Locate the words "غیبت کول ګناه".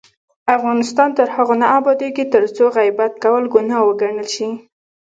2.77-3.79